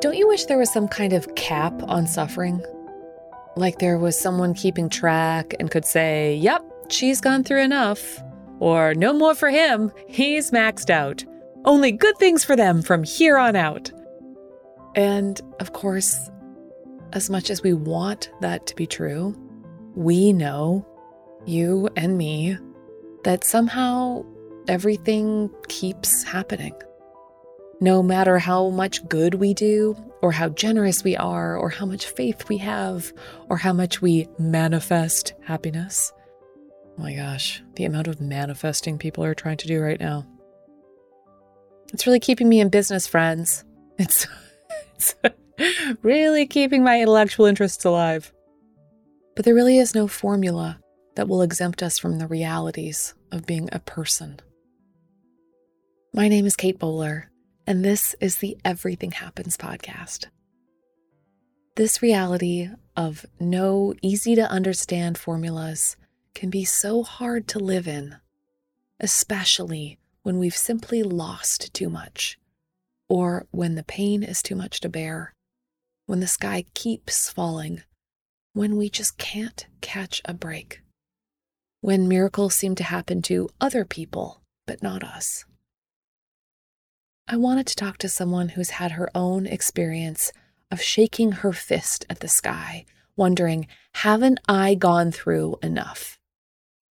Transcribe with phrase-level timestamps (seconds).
[0.00, 2.64] Don't you wish there was some kind of cap on suffering?
[3.56, 8.22] Like there was someone keeping track and could say, yep, she's gone through enough.
[8.60, 11.24] Or no more for him, he's maxed out.
[11.64, 13.90] Only good things for them from here on out.
[14.94, 16.30] And of course,
[17.12, 19.34] as much as we want that to be true,
[19.94, 20.86] we know,
[21.46, 22.58] you and me,
[23.26, 24.24] that somehow
[24.68, 26.72] everything keeps happening.
[27.80, 32.06] No matter how much good we do, or how generous we are, or how much
[32.06, 33.12] faith we have,
[33.50, 36.12] or how much we manifest happiness.
[36.96, 40.24] Oh my gosh, the amount of manifesting people are trying to do right now.
[41.92, 43.64] It's really keeping me in business, friends.
[43.98, 44.26] It's,
[44.94, 45.14] it's
[46.02, 48.30] really keeping my intellectual interests alive.
[49.34, 50.78] But there really is no formula
[51.16, 54.38] that will exempt us from the realities of being a person.
[56.14, 57.30] My name is Kate Bowler
[57.66, 60.26] and this is the Everything Happens podcast.
[61.74, 65.96] This reality of no easy to understand formulas
[66.34, 68.16] can be so hard to live in,
[69.00, 72.38] especially when we've simply lost too much,
[73.08, 75.34] or when the pain is too much to bear,
[76.06, 77.82] when the sky keeps falling,
[78.52, 80.82] when we just can't catch a break,
[81.86, 85.44] when miracles seem to happen to other people but not us.
[87.28, 90.32] I wanted to talk to someone who's had her own experience
[90.68, 96.18] of shaking her fist at the sky, wondering, haven't I gone through enough?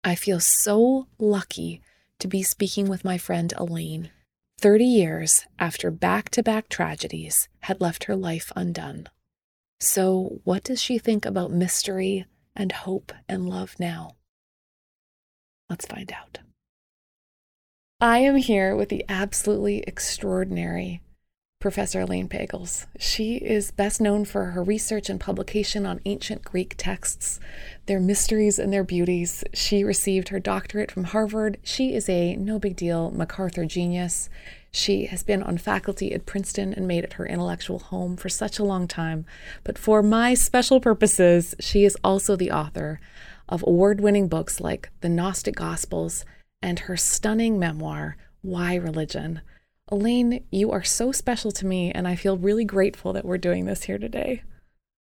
[0.02, 1.82] I feel so lucky
[2.20, 4.12] to be speaking with my friend Elaine,
[4.62, 9.10] 30 years after back to back tragedies had left her life undone.
[9.82, 14.16] So, what does she think about mystery and hope and love now?
[15.76, 16.40] Let's find out.
[18.00, 21.02] I am here with the absolutely extraordinary
[21.60, 22.86] Professor Elaine Pagels.
[22.98, 27.42] She is best known for her research and publication on ancient Greek texts,
[27.88, 29.44] their mysteries and their beauties.
[29.54, 31.58] She received her doctorate from Harvard.
[31.62, 34.30] She is a no big deal MacArthur genius.
[34.72, 38.60] She has been on faculty at Princeton and made it her intellectual home for such
[38.60, 39.26] a long time.
[39.66, 43.02] But for my special purposes, she is also the author
[43.48, 46.26] of award winning books like The Gnostic Gospels
[46.62, 49.42] and her stunning memoir, Why Religion.
[49.90, 53.66] Elaine, you are so special to me, and I feel really grateful that we're doing
[53.66, 54.42] this here today.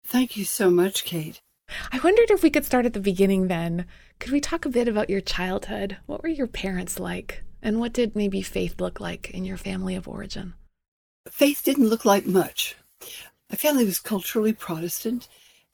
[0.05, 1.41] Thank you so much, Kate.
[1.93, 3.87] I wondered if we could start at the beginning then.
[4.21, 5.99] Could we talk a bit about your childhood?
[6.07, 7.43] What were your parents like?
[7.61, 10.55] And what did maybe faith look like in your family of origin?
[11.29, 12.77] Faith didn't look like much.
[13.51, 15.29] My family was culturally Protestant,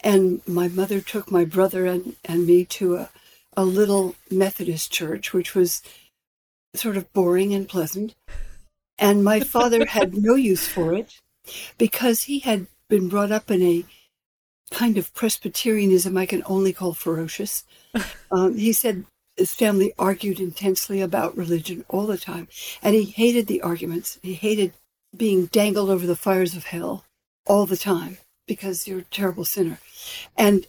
[0.05, 3.11] and my mother took my brother and, and me to a
[3.57, 5.83] a little Methodist church, which was
[6.75, 8.15] sort of boring and pleasant.
[8.99, 11.21] And my father had no use for it
[11.79, 13.85] because he had been brought up in a
[14.71, 17.65] kind of Presbyterianism I can only call ferocious.
[18.31, 19.05] Um, he said
[19.37, 22.49] his family argued intensely about religion all the time,
[22.83, 24.19] and he hated the arguments.
[24.23, 24.73] He hated
[25.17, 27.05] being dangled over the fires of hell
[27.47, 29.79] all the time because you're a terrible sinner.
[30.37, 30.67] And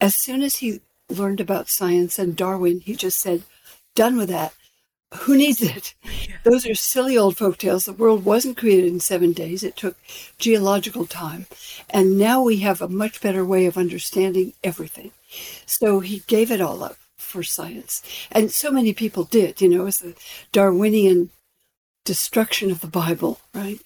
[0.00, 3.42] as soon as he learned about science and Darwin, he just said,
[3.94, 4.54] done with that.
[5.14, 5.94] Who needs it?
[6.44, 7.84] Those are silly old folk tales.
[7.84, 9.62] The world wasn't created in seven days.
[9.62, 9.96] It took
[10.38, 11.46] geological time.
[11.90, 15.12] And now we have a much better way of understanding everything.
[15.66, 18.02] So he gave it all up for science.
[18.30, 20.14] And so many people did, you know, it's the
[20.52, 21.30] Darwinian
[22.04, 23.80] destruction of the Bible, right?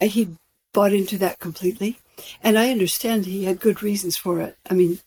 [0.00, 0.36] And he
[0.74, 1.98] bought into that completely.
[2.42, 4.56] And I understand he had good reasons for it.
[4.68, 5.00] I mean,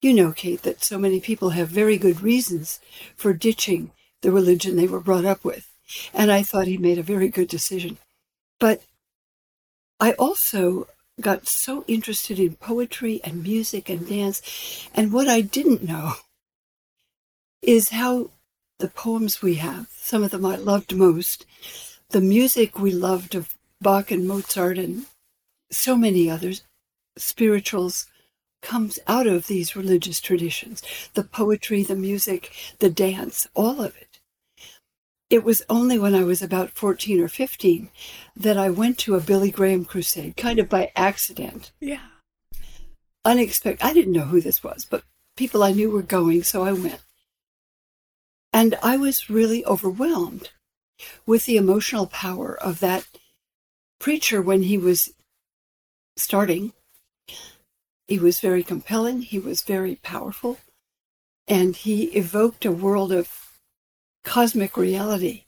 [0.00, 2.80] you know, Kate, that so many people have very good reasons
[3.16, 3.90] for ditching
[4.22, 5.68] the religion they were brought up with.
[6.12, 7.98] And I thought he made a very good decision.
[8.58, 8.82] But
[9.98, 10.88] I also
[11.20, 14.88] got so interested in poetry and music and dance.
[14.94, 16.14] And what I didn't know
[17.62, 18.30] is how
[18.78, 21.46] the poems we have, some of them I loved most,
[22.10, 25.06] the music we loved of Bach and Mozart and
[25.76, 26.62] so many others,
[27.16, 28.06] spirituals,
[28.62, 30.82] comes out of these religious traditions
[31.14, 34.20] the poetry, the music, the dance, all of it.
[35.28, 37.90] It was only when I was about 14 or 15
[38.36, 41.72] that I went to a Billy Graham crusade, kind of by accident.
[41.80, 42.00] Yeah.
[43.24, 43.84] Unexpected.
[43.84, 45.02] I didn't know who this was, but
[45.36, 47.00] people I knew were going, so I went.
[48.52, 50.50] And I was really overwhelmed
[51.26, 53.06] with the emotional power of that
[53.98, 55.12] preacher when he was
[56.16, 56.72] starting
[58.06, 60.58] he was very compelling, he was very powerful,
[61.48, 63.58] and he evoked a world of
[64.24, 65.44] cosmic reality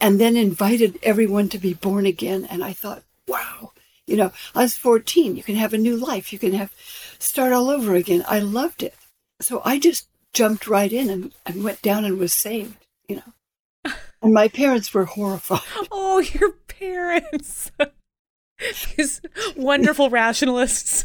[0.00, 2.46] and then invited everyone to be born again.
[2.50, 3.72] And I thought, wow,
[4.06, 5.36] you know, I was 14.
[5.36, 6.32] You can have a new life.
[6.32, 6.72] You can have
[7.18, 8.24] start all over again.
[8.28, 8.94] I loved it.
[9.40, 13.92] So I just jumped right in and, and went down and was saved, you know.
[14.20, 15.60] And my parents were horrified.
[15.92, 17.70] Oh, your parents.
[18.96, 19.20] These
[19.56, 21.04] wonderful rationalists.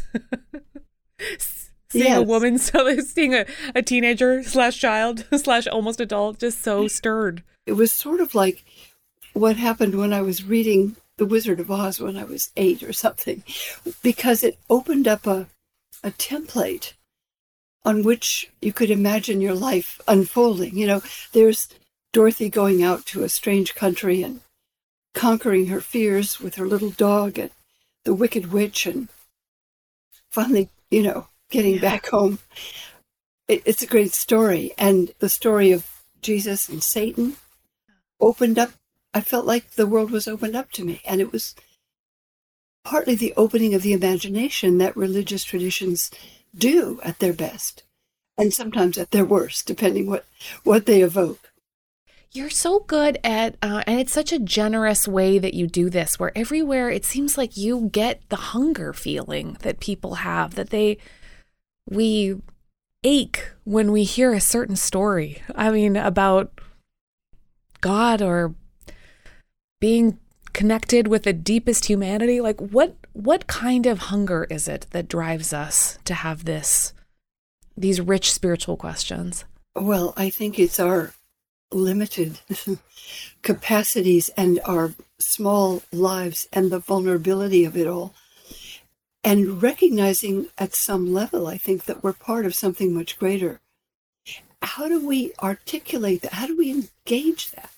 [1.88, 2.18] seeing yes.
[2.18, 7.42] a woman, so seeing a, a teenager slash child slash almost adult, just so stirred.
[7.66, 8.64] It was sort of like
[9.32, 12.92] what happened when I was reading The Wizard of Oz when I was eight or
[12.92, 13.42] something,
[14.02, 15.46] because it opened up a,
[16.02, 16.94] a template
[17.84, 20.76] on which you could imagine your life unfolding.
[20.76, 21.02] You know,
[21.32, 21.68] there's
[22.12, 24.40] Dorothy going out to a strange country and
[25.14, 27.50] conquering her fears with her little dog and
[28.04, 29.08] the wicked witch and
[30.30, 32.38] finally, you know, getting back home.
[33.48, 34.72] It, it's a great story.
[34.76, 35.86] And the story of
[36.20, 37.36] Jesus and Satan
[38.20, 38.72] opened up.
[39.12, 41.00] I felt like the world was opened up to me.
[41.06, 41.54] And it was
[42.84, 46.10] partly the opening of the imagination that religious traditions
[46.54, 47.84] do at their best
[48.36, 50.26] and sometimes at their worst, depending what,
[50.64, 51.52] what they evoke.
[52.34, 56.18] You're so good at, uh, and it's such a generous way that you do this,
[56.18, 60.98] where everywhere it seems like you get the hunger feeling that people have, that they,
[61.88, 62.34] we
[63.04, 65.42] ache when we hear a certain story.
[65.54, 66.60] I mean, about
[67.80, 68.56] God or
[69.80, 70.18] being
[70.52, 72.40] connected with the deepest humanity.
[72.40, 76.94] Like, what what kind of hunger is it that drives us to have this
[77.76, 79.44] these rich spiritual questions?
[79.76, 81.12] Well, I think it's our
[81.72, 82.40] limited
[83.42, 88.14] capacities and our small lives and the vulnerability of it all
[89.24, 93.60] and recognizing at some level, I think, that we're part of something much greater.
[94.62, 96.34] How do we articulate that?
[96.34, 97.70] How do we engage that?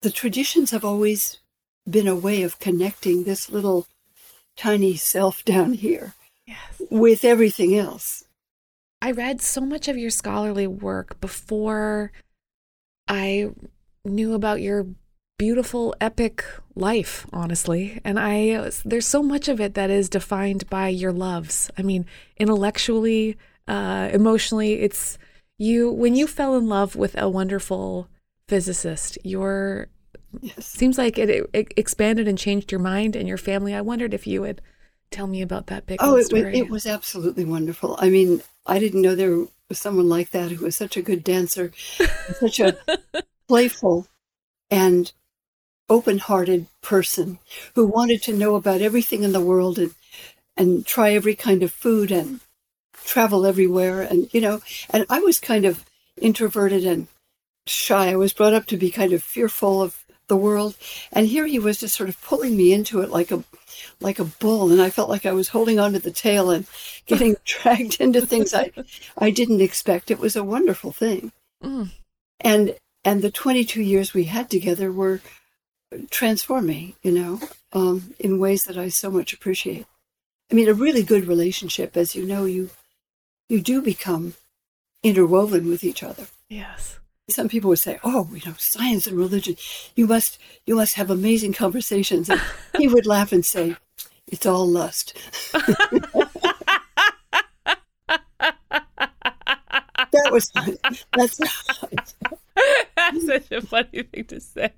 [0.00, 1.38] The traditions have always
[1.88, 3.86] been a way of connecting this little
[4.56, 6.14] tiny self down here
[6.46, 6.58] yes.
[6.90, 8.24] with everything else.
[9.02, 12.12] I read so much of your scholarly work before
[13.10, 13.50] I
[14.04, 14.86] knew about your
[15.36, 16.44] beautiful epic
[16.76, 18.00] life honestly.
[18.04, 21.70] And i there's so much of it that is defined by your loves.
[21.76, 23.36] I mean intellectually
[23.66, 25.18] uh emotionally it's
[25.58, 28.08] you when you fell in love with a wonderful
[28.48, 29.88] physicist your
[30.40, 30.64] yes.
[30.64, 33.74] seems like it, it, expanded and changed your mind and your family.
[33.74, 34.60] I wondered if you would
[35.10, 36.56] tell me about that big oh it, story.
[36.56, 40.64] it was absolutely wonderful i mean i didn't know there was someone like that who
[40.64, 41.72] was such a good dancer
[42.38, 42.76] such a
[43.48, 44.06] playful
[44.70, 45.12] and
[45.90, 47.38] open hearted person
[47.74, 49.92] who wanted to know about everything in the world and,
[50.56, 52.40] and try every kind of food and
[53.04, 54.02] travel everywhere.
[54.02, 55.84] And, you know, and I was kind of
[56.16, 57.08] introverted and
[57.66, 58.10] shy.
[58.10, 60.76] I was brought up to be kind of fearful of the world.
[61.12, 63.42] And here he was just sort of pulling me into it like a
[64.00, 66.66] like a bull and I felt like I was holding on to the tail and
[67.06, 68.70] getting dragged into things I
[69.18, 70.10] I didn't expect.
[70.10, 71.32] It was a wonderful thing.
[71.62, 71.90] Mm.
[72.40, 75.20] And and the 22 years we had together were
[76.10, 77.40] transforming, me, you know,
[77.72, 79.86] um, in ways that I so much appreciate.
[80.50, 82.70] I mean, a really good relationship, as you know, you
[83.48, 84.34] you do become
[85.02, 86.26] interwoven with each other.
[86.48, 86.98] Yes.
[87.28, 89.56] Some people would say, "Oh, you know, science and religion,
[89.94, 92.40] you must you must have amazing conversations." And
[92.76, 93.76] he would laugh and say,
[94.30, 95.16] "It's all lust."
[100.12, 100.50] that was
[101.12, 101.36] that's
[102.96, 104.72] that's such a funny thing to say.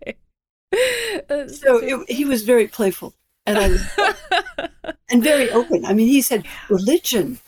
[1.49, 3.15] so it, he was very playful
[3.47, 5.85] and I and very open.
[5.85, 7.41] I mean, he said religion.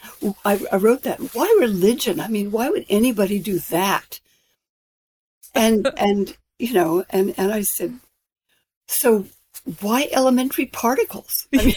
[0.44, 1.18] I, I, wrote that.
[1.34, 2.20] Why religion?
[2.20, 4.20] I mean, why would anybody do that?
[5.54, 7.98] And and you know, and and I said,
[8.88, 9.26] so
[9.80, 11.46] why elementary particles?
[11.54, 11.74] I mean,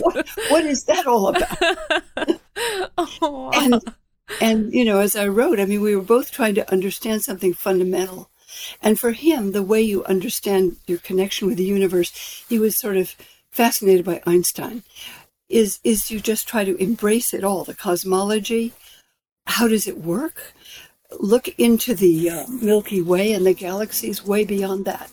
[0.00, 2.40] what, what is that all about?
[2.98, 3.50] oh.
[3.54, 3.80] And
[4.40, 7.54] and you know, as I wrote, I mean, we were both trying to understand something
[7.54, 8.30] fundamental
[8.82, 12.96] and for him, the way you understand your connection with the universe, he was sort
[12.96, 13.14] of
[13.50, 14.82] fascinated by Einstein,
[15.48, 18.72] is, is you just try to embrace it all, the cosmology.
[19.46, 20.54] How does it work?
[21.18, 25.10] Look into the uh, Milky Way and the galaxies way beyond that.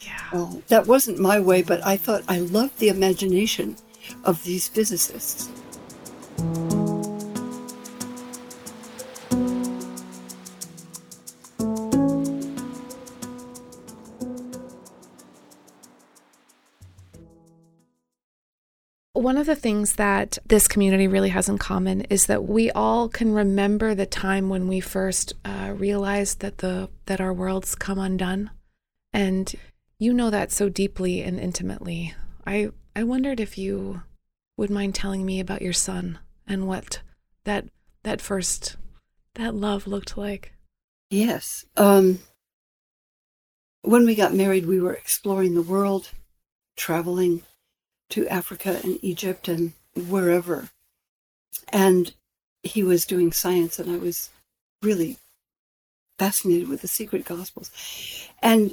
[0.00, 0.28] Yeah.
[0.32, 3.76] Uh, that wasn't my way, but I thought I loved the imagination
[4.24, 5.50] of these physicists.
[19.14, 23.08] One of the things that this community really has in common is that we all
[23.08, 27.98] can remember the time when we first uh, realized that the that our worlds come
[27.98, 28.50] undone,
[29.12, 29.54] and
[29.98, 32.14] you know that so deeply and intimately.
[32.46, 34.02] I I wondered if you
[34.56, 37.00] would mind telling me about your son and what
[37.44, 37.66] that
[38.02, 38.76] that first
[39.34, 40.54] that love looked like.
[41.10, 41.64] Yes.
[41.76, 42.20] Um,
[43.82, 46.10] when we got married, we were exploring the world,
[46.76, 47.42] traveling
[48.10, 50.68] to Africa and Egypt and wherever.
[51.70, 52.14] And
[52.62, 54.30] he was doing science, and I was
[54.82, 55.16] really
[56.18, 57.70] fascinated with the secret gospels.
[58.42, 58.72] And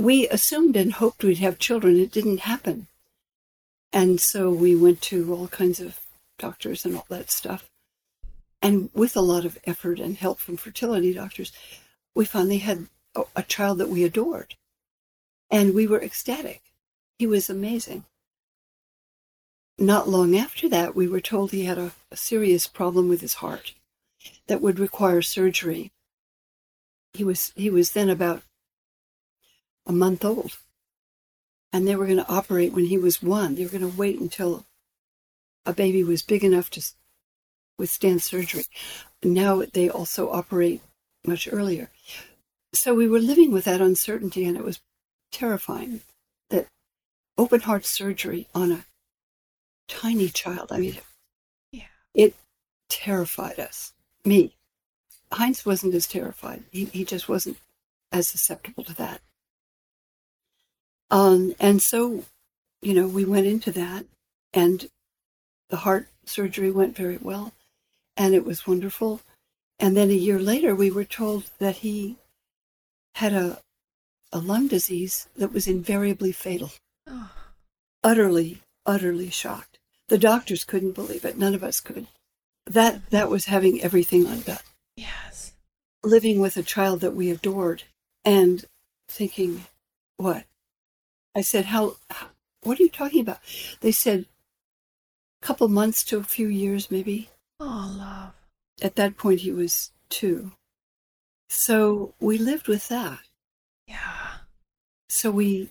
[0.00, 1.98] we assumed and hoped we'd have children.
[1.98, 2.88] It didn't happen.
[3.92, 6.00] And so we went to all kinds of
[6.38, 7.68] doctors and all that stuff.
[8.62, 11.52] And with a lot of effort and help from fertility doctors,
[12.14, 12.86] we finally had
[13.34, 14.54] a, child that we adored.
[15.50, 16.62] And we were ecstatic.
[17.18, 18.04] He was amazing
[19.80, 23.34] not long after that, we were told he had a, a serious problem with his
[23.34, 23.74] heart
[24.46, 25.90] that would require surgery.
[27.14, 28.42] He was he was then about
[29.90, 30.56] a month old,
[31.72, 33.56] and they were going to operate when he was one.
[33.56, 34.64] They were going to wait until
[35.66, 36.82] a baby was big enough to
[37.76, 38.66] withstand surgery.
[39.24, 40.80] Now they also operate
[41.26, 41.90] much earlier.
[42.72, 44.80] So we were living with that uncertainty, and it was
[45.32, 46.02] terrifying
[46.50, 46.68] that
[47.36, 48.84] open heart surgery on a
[49.88, 50.70] tiny child.
[50.70, 50.98] I mean,
[51.72, 51.90] yeah.
[52.14, 52.36] it
[52.88, 53.92] terrified us.
[54.24, 54.54] Me.
[55.32, 56.62] Heinz wasn't as terrified.
[56.70, 57.58] He, he just wasn't
[58.12, 59.20] as susceptible to that.
[61.10, 62.24] Um, and so,
[62.82, 64.06] you know, we went into that,
[64.52, 64.88] and
[65.68, 67.52] the heart surgery went very well,
[68.16, 69.20] and it was wonderful.
[69.78, 72.16] And then a year later, we were told that he
[73.16, 73.58] had a,
[74.32, 76.72] a lung disease that was invariably fatal.
[77.08, 77.30] Oh.
[78.04, 79.78] Utterly, utterly shocked.
[80.08, 81.38] The doctors couldn't believe it.
[81.38, 82.06] None of us could.
[82.66, 84.58] That that was having everything undone.
[84.96, 85.52] Yes.
[86.02, 87.84] Living with a child that we adored
[88.24, 88.64] and
[89.08, 89.64] thinking,
[90.16, 90.44] what?
[91.34, 92.28] I said, how, how
[92.62, 93.38] what are you talking about?
[93.80, 94.26] They said
[95.42, 97.30] a couple months to a few years maybe.
[97.58, 98.32] Oh, love.
[98.82, 100.52] At that point he was 2.
[101.48, 103.20] So we lived with that.
[103.86, 104.28] Yeah.
[105.08, 105.70] So we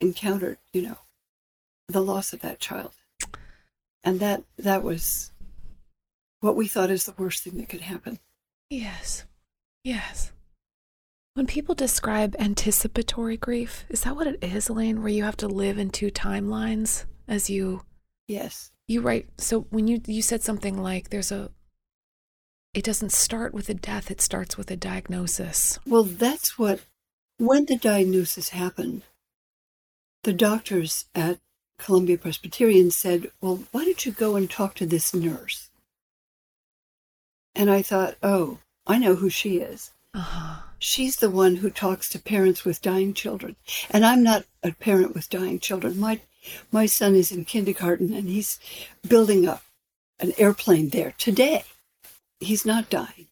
[0.00, 0.98] encountered, you know,
[1.88, 2.92] the loss of that child.
[4.04, 5.32] And that that was
[6.40, 8.20] what we thought is the worst thing that could happen.
[8.70, 9.24] Yes.
[9.82, 10.30] Yes.
[11.36, 15.46] When people describe anticipatory grief, is that what it is, Elaine, where you have to
[15.46, 17.82] live in two timelines as you
[18.26, 18.70] Yes.
[18.88, 21.50] You write so when you you said something like there's a
[22.72, 25.78] it doesn't start with a death, it starts with a diagnosis.
[25.86, 26.80] Well, that's what
[27.36, 29.02] when the diagnosis happened,
[30.22, 31.38] the doctors at
[31.78, 35.68] Columbia Presbyterian said, Well, why don't you go and talk to this nurse?
[37.54, 39.92] And I thought, Oh, I know who she is.
[40.14, 40.62] Uh-huh.
[40.78, 43.56] She's the one who talks to parents with dying children.
[43.90, 45.98] And I'm not a parent with dying children.
[45.98, 46.20] My,
[46.70, 48.58] my son is in kindergarten and he's
[49.06, 49.62] building up
[50.18, 51.64] an airplane there today.
[52.40, 53.28] He's not dying.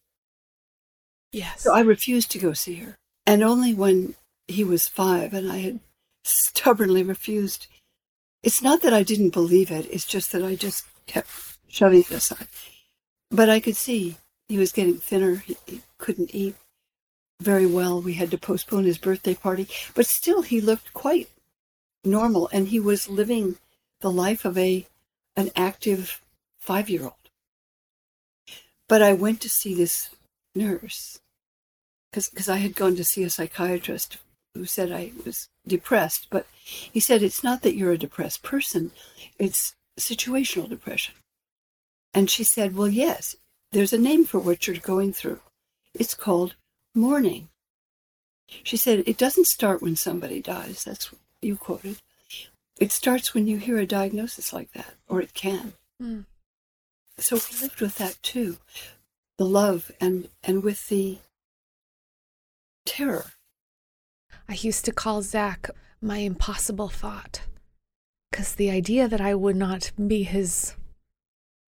[1.32, 1.62] Yes.
[1.62, 2.96] So I refused to go see her.
[3.26, 4.14] And only when
[4.46, 5.80] he was five and I had
[6.22, 7.66] stubbornly refused,
[8.42, 11.28] it's not that I didn't believe it, it's just that I just kept
[11.68, 12.46] shoving it aside.
[13.30, 14.16] But I could see
[14.48, 16.54] he was getting thinner, he, he couldn't eat
[17.40, 18.00] very well.
[18.00, 21.28] We had to postpone his birthday party, but still he looked quite
[22.04, 23.56] normal and he was living
[24.00, 24.86] the life of a
[25.36, 26.20] an active
[26.64, 27.14] 5-year-old.
[28.88, 30.10] But I went to see this
[30.54, 31.18] nurse
[32.10, 34.18] because cuz I had gone to see a psychiatrist
[34.54, 38.92] who said I was depressed, but he said it's not that you're a depressed person,
[39.38, 41.14] it's situational depression.
[42.12, 43.34] And she said, Well, yes,
[43.72, 45.40] there's a name for what you're going through.
[45.94, 46.54] It's called
[46.94, 47.48] mourning.
[48.62, 50.84] She said, It doesn't start when somebody dies.
[50.84, 51.98] That's what you quoted.
[52.78, 55.74] It starts when you hear a diagnosis like that, or it can.
[56.02, 56.24] Mm.
[57.18, 58.58] So we lived with that too
[59.36, 61.18] the love and, and with the
[62.86, 63.32] terror
[64.48, 65.70] I used to call Zach
[66.00, 67.42] my impossible thought.
[68.30, 70.74] Because the idea that I would not be his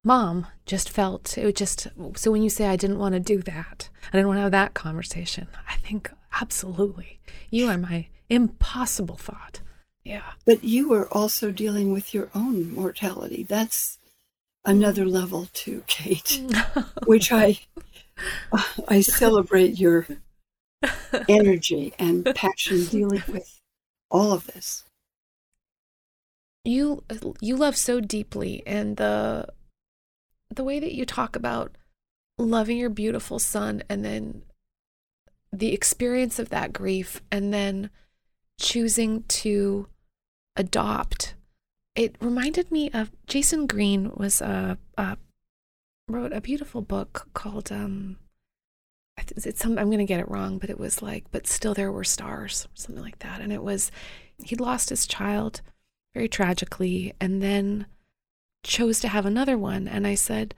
[0.06, 3.90] mom just felt, it just, so when you say I didn't want to do that,
[4.08, 7.20] I didn't want to have that conversation, I think absolutely.
[7.50, 9.62] You are my impossible thought.
[10.04, 10.34] Yeah.
[10.46, 13.44] But you were also dealing with your own mortality.
[13.44, 13.98] That's
[14.64, 16.42] another level too, Kate,
[17.06, 17.60] which I
[18.88, 20.08] I celebrate your
[21.28, 23.60] energy and passion dealing with
[24.12, 24.84] all of this.
[26.64, 27.04] you
[27.42, 29.48] you love so deeply and the
[30.50, 31.76] the way that you talk about
[32.38, 34.44] loving your beautiful son and then
[35.52, 37.90] the experience of that grief and then
[38.60, 39.88] choosing to
[40.56, 41.34] adopt
[41.96, 45.18] it reminded me of Jayson Greene was a, a
[46.08, 48.18] wrote a beautiful book called um
[49.18, 51.92] it's some i'm going to get it wrong but it was like but still there
[51.92, 53.42] were stars something like that.
[53.42, 53.92] And it was
[54.44, 55.62] he'd lost his child
[56.14, 57.88] very tragically and then
[58.66, 59.88] chose to have another one.
[59.88, 60.54] And i said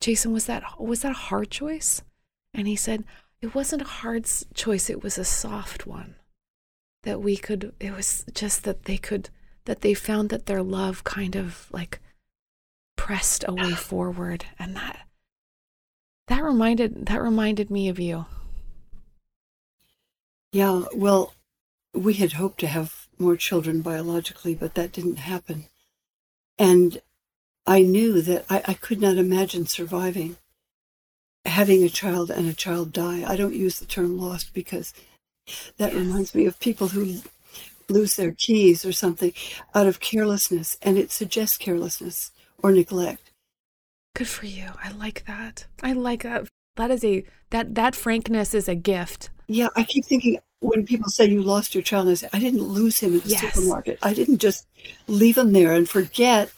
[0.00, 2.02] Jayson was that was that a hard choice?
[2.52, 3.04] And he said
[3.40, 4.90] it wasn't a hard choice.
[4.90, 6.16] It was a soft one
[7.02, 9.30] that we could it was just that they could
[9.66, 12.00] that they found that their love kind of like
[12.96, 14.46] pressed a way forward.
[14.58, 15.06] And that
[16.28, 18.26] that reminded that reminded me of you.
[20.52, 21.34] Yeah well
[21.92, 25.66] we had hoped to have more children biologically but that didn't happen.
[26.58, 27.00] And
[27.70, 30.36] i knew that i, I could not imagine surviving
[31.46, 34.92] having a child and a child die i don't use the term lost because
[35.78, 37.20] that reminds me of people who
[37.90, 39.32] lose their keys or something
[39.74, 42.30] out of carelessness, and it suggests carelessness
[42.62, 43.32] or neglect.
[44.14, 44.68] Good for you.
[44.82, 45.66] I like that.
[45.82, 46.48] I like that.
[46.76, 49.30] That is a that that frankness is a gift.
[49.46, 52.62] Yeah, I keep thinking when people say you lost your child, I say I didn't
[52.62, 53.40] lose him in the yes.
[53.40, 53.98] supermarket.
[54.02, 54.66] I didn't just
[55.06, 56.52] leave him there and forget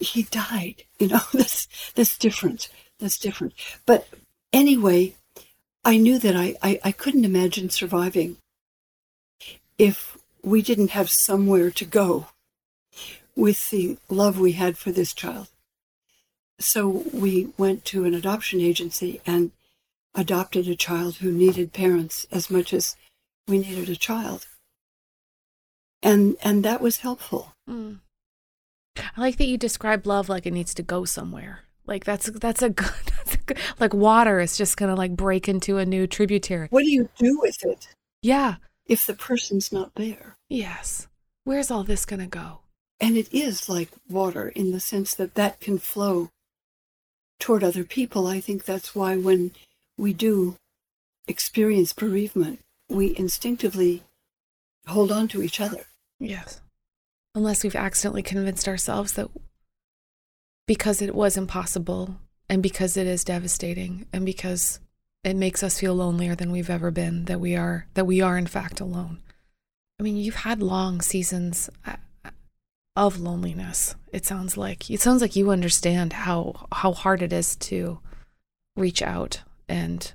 [0.00, 0.84] he died.
[0.98, 2.68] You know, that's that's different.
[2.98, 3.54] That's different.
[3.86, 4.08] But
[4.52, 5.14] anyway,
[5.84, 8.36] I knew that I, I, I couldn't imagine surviving
[9.78, 12.26] if we didn't have somewhere to go
[13.34, 15.48] with the love we had for this child.
[16.58, 19.52] So we went to an adoption agency and
[20.14, 22.96] adopted a child who needed parents as much as
[23.48, 24.46] we needed a child.
[26.02, 27.54] And and that was helpful.
[27.68, 28.00] Mm.
[28.96, 31.60] I like that you describe love like it needs to go somewhere.
[31.86, 35.48] Like that's that's a good, that's a good like water is just gonna like break
[35.48, 36.68] into a new tributary.
[36.70, 37.88] What do you do with it?
[38.22, 38.56] Yeah
[38.90, 40.36] if the person's not there.
[40.48, 41.06] Yes.
[41.44, 42.62] Where's all this going to go?
[42.98, 46.30] And it is like water in the sense that that can flow
[47.38, 48.26] toward other people.
[48.26, 49.52] I think that's why when
[49.96, 50.56] we do
[51.28, 54.02] experience bereavement, we instinctively
[54.88, 55.84] hold on to each other.
[56.18, 56.60] Yes.
[57.34, 59.28] Unless we've accidentally convinced ourselves that
[60.66, 62.16] because it was impossible
[62.48, 64.80] and because it is devastating and because
[65.22, 68.36] it makes us feel lonelier than we've ever been that we are that we are
[68.38, 69.18] in fact alone.
[69.98, 71.96] I mean you've had long seasons uh,
[72.96, 74.90] of loneliness it sounds like.
[74.90, 78.00] It sounds like you understand how how hard it is to
[78.76, 80.12] reach out and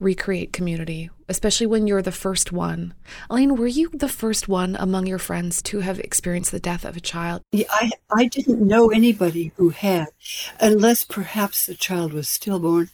[0.00, 2.92] recreate community especially when you're the first one
[3.30, 6.96] elaine were you the first one among your friends to have experienced the death of
[6.96, 10.08] a child yeah, i i didn't know anybody who had
[10.60, 12.90] unless perhaps the child was stillborn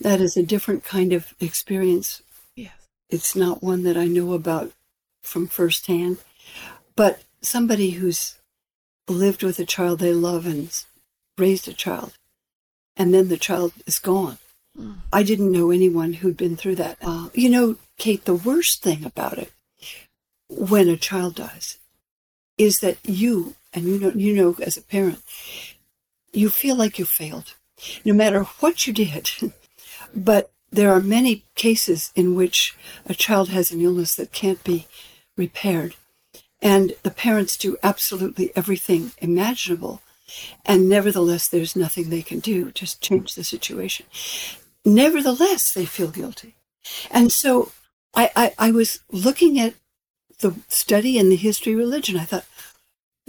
[0.00, 2.22] that is a different kind of experience.
[2.54, 2.72] Yes.
[3.10, 4.72] It's not one that I know about
[5.22, 6.18] from firsthand,
[6.94, 8.38] but somebody who's
[9.08, 10.70] lived with a child they love and
[11.38, 12.14] raised a child,
[12.96, 14.38] and then the child is gone.
[15.12, 16.98] I didn't know anyone who'd been through that.
[17.00, 19.52] Uh, you know, Kate, the worst thing about it
[20.48, 21.78] when a child dies
[22.58, 25.22] is that you, and you know, you know, as a parent,
[26.32, 27.54] you feel like you failed.
[28.04, 29.30] No matter what you did,
[30.16, 32.74] But there are many cases in which
[33.06, 34.86] a child has an illness that can't be
[35.36, 35.94] repaired.
[36.62, 40.00] And the parents do absolutely everything imaginable.
[40.64, 44.06] And nevertheless, there's nothing they can do, just change the situation.
[44.86, 46.54] Nevertheless, they feel guilty.
[47.10, 47.72] And so
[48.14, 49.74] I, I, I was looking at
[50.38, 52.16] the study in the history of religion.
[52.16, 52.46] I thought,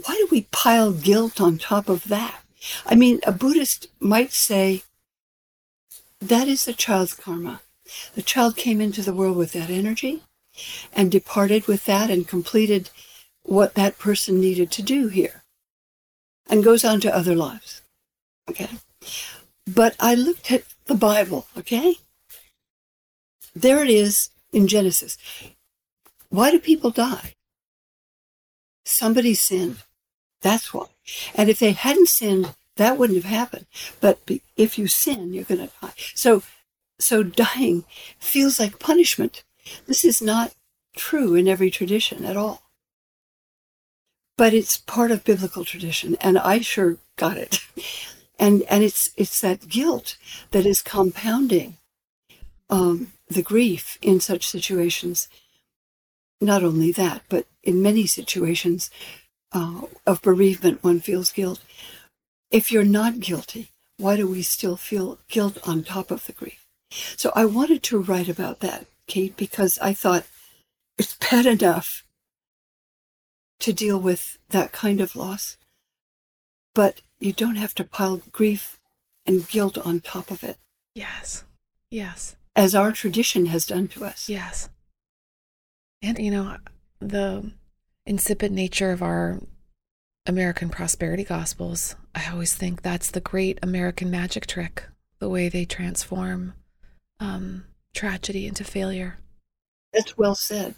[0.04, 2.42] why do we pile guilt on top of that?
[2.86, 4.84] I mean, a Buddhist might say,
[6.20, 7.60] that is the child's karma.
[8.14, 10.22] The child came into the world with that energy
[10.92, 12.90] and departed with that and completed
[13.42, 15.42] what that person needed to do here
[16.48, 17.82] and goes on to other lives.
[18.48, 18.68] Okay.
[19.66, 21.96] But I looked at the Bible, okay?
[23.54, 25.16] There it is in Genesis.
[26.30, 27.34] Why do people die?
[28.84, 29.84] Somebody sinned.
[30.42, 30.86] That's why.
[31.34, 33.66] And if they hadn't sinned, that wouldn't have happened.
[34.00, 34.20] But
[34.56, 35.92] if you sin, you're going to die.
[36.14, 36.42] So,
[36.98, 37.84] so dying
[38.18, 39.44] feels like punishment.
[39.86, 40.54] This is not
[40.96, 42.62] true in every tradition at all.
[44.36, 47.60] But it's part of biblical tradition, and I sure got it.
[48.38, 50.16] And and it's it's that guilt
[50.52, 51.76] that is compounding
[52.70, 55.28] um, the grief in such situations.
[56.40, 58.90] Not only that, but in many situations,
[59.52, 61.60] uh, of bereavement, one feels guilt.
[62.50, 66.66] If you're not guilty, why do we still feel guilt on top of the grief?
[66.90, 70.24] So I wanted to write about that, Kate, because I thought
[70.96, 72.04] it's bad enough
[73.60, 75.56] to deal with that kind of loss,
[76.74, 78.78] but you don't have to pile grief
[79.26, 80.56] and guilt on top of it.
[80.94, 81.44] Yes.
[81.90, 82.36] Yes.
[82.56, 84.28] As our tradition has done to us.
[84.28, 84.68] Yes.
[86.02, 86.56] And, you know,
[87.00, 87.52] the
[88.06, 89.40] insipid nature of our
[90.26, 94.84] American prosperity gospels, I always think that's the great American magic trick,
[95.18, 96.54] the way they transform
[97.20, 99.18] um, tragedy into failure.
[99.92, 100.74] That's well said.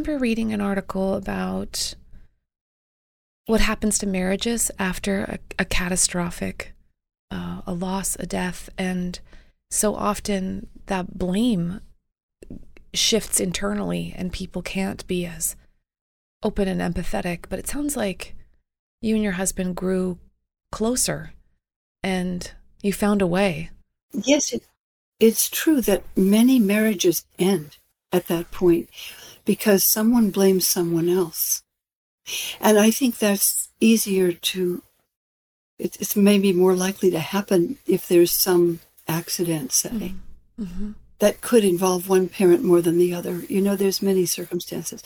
[0.00, 1.94] Remember reading an article about
[3.44, 6.72] what happens to marriages after a, a catastrophic
[7.30, 9.20] uh, a loss a death and
[9.70, 11.82] so often that blame
[12.94, 15.54] shifts internally and people can't be as
[16.42, 17.44] open and empathetic.
[17.50, 18.34] But it sounds like
[19.02, 20.18] you and your husband grew
[20.72, 21.34] closer
[22.02, 22.50] and
[22.82, 23.68] you found a way.
[24.14, 24.62] Yes it,
[25.18, 27.76] it's true that many marriages end
[28.10, 28.88] at that point
[29.50, 31.62] because someone blames someone else
[32.60, 34.82] and I think that's easier to,
[35.78, 40.62] it's maybe more likely to happen if there's some accident, say, mm-hmm.
[40.62, 40.90] mm-hmm.
[41.18, 43.40] that could involve one parent more than the other.
[43.48, 45.02] You know, there's many circumstances.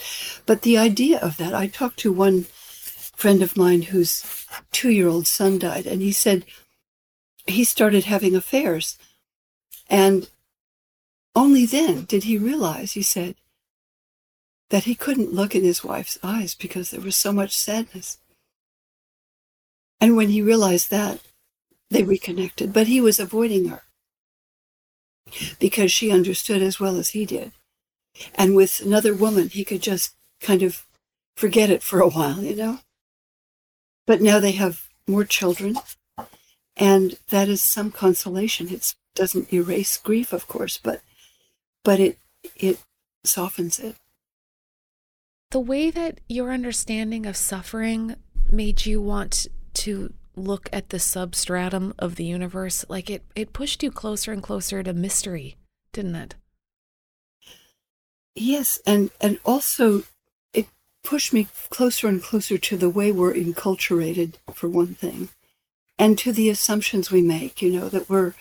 [0.47, 2.47] But the idea of that, I talked to one
[3.17, 6.45] friend of mine whose two year old son died, and he said
[7.47, 8.99] he started having affairs.
[9.89, 10.29] And
[11.37, 13.37] only then did he realize, he said,
[14.75, 18.19] that he couldn't look in his wife's eyes because there was so much sadness.
[20.01, 21.21] And when he realized that,
[21.91, 23.83] they reconnected, but he was avoiding her
[25.61, 27.53] because she understood as well as he did.
[28.35, 30.85] And with another woman, he could just kind of
[31.37, 32.81] forget it for a while, you know?
[34.09, 35.77] But now they have more children,
[36.77, 38.69] and that is some consolation.
[38.71, 41.01] It doesn't erase grief, of course, but
[41.85, 42.19] but it
[42.57, 42.81] it
[43.23, 43.95] softens it
[45.55, 48.17] the way that your understanding of suffering
[48.51, 53.81] made you want to look at the substratum of the universe like it it pushed
[53.81, 55.57] you closer and closer to mystery
[55.93, 56.35] didn't it?
[58.35, 60.03] Yes and and also
[60.53, 60.67] it
[61.05, 65.29] pushed me closer and closer to the way we're enculturated for one thing
[65.97, 68.35] and to the assumptions we make you know that we're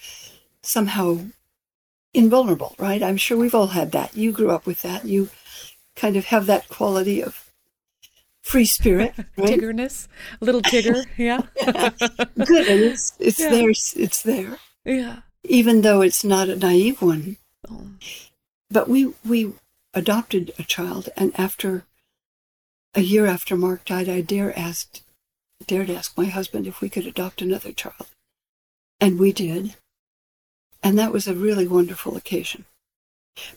[0.63, 1.19] somehow
[2.11, 3.03] invulnerable right?
[3.03, 4.17] I'm sure we've all had that.
[4.17, 5.05] You grew up with that.
[5.05, 5.29] You
[5.95, 7.51] kind of have that quality of
[8.41, 9.47] free spirit, right?
[9.47, 10.07] Tiggerness,
[10.41, 11.41] a little tigger, yeah.
[12.35, 13.49] Good, and it's it's yeah.
[13.49, 13.69] there.
[13.69, 14.57] It's there.
[14.85, 15.19] Yeah.
[15.43, 17.37] Even though it's not a naive one,
[17.69, 17.87] oh.
[18.69, 19.53] but we we
[19.93, 21.85] adopted a child, and after
[22.95, 25.01] a year after Mark died, I dare asked
[25.65, 28.07] dared ask my husband if we could adopt another child,
[28.99, 29.75] and we did,
[30.81, 32.65] and that was a really wonderful occasion.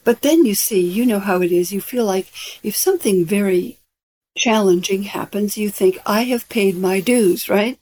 [0.04, 1.72] But then you see, you know how it is.
[1.72, 3.78] You feel like if something very
[4.36, 7.78] challenging happens, you think, I have paid my dues, right?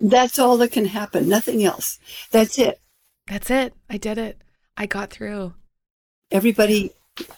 [0.00, 1.98] That's all that can happen, nothing else.
[2.30, 2.80] That's it.
[3.26, 3.74] That's it.
[3.90, 4.40] I did it.
[4.76, 5.54] I got through.
[6.30, 6.92] Everybody,